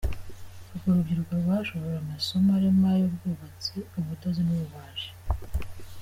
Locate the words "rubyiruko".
0.95-1.31